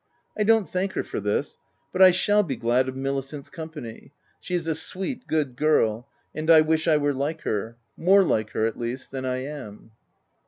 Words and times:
I 0.35 0.41
don't 0.43 0.67
thank 0.67 0.93
her 0.93 1.03
for 1.03 1.19
this; 1.19 1.59
but 1.93 2.01
I 2.01 2.09
shall 2.09 2.41
be 2.41 2.55
glad 2.55 2.89
of 2.89 2.95
Milicent's 2.95 3.51
company: 3.51 4.11
she 4.39 4.55
is 4.55 4.65
a 4.65 4.73
sweet, 4.73 5.27
good 5.27 5.55
girl, 5.55 6.07
and 6.33 6.49
I 6.49 6.61
wish 6.61 6.87
I 6.87 6.97
were 6.97 7.13
like 7.13 7.41
her— 7.41 7.77
more 7.95 8.23
like 8.23 8.49
her, 8.53 8.65
at 8.65 8.79
least, 8.79 9.11
than 9.11 9.25
I 9.25 9.43
am. 9.43 9.91